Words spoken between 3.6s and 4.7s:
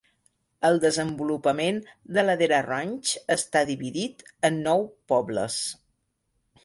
dividit en